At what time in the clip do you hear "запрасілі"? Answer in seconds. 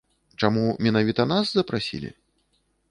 1.59-2.11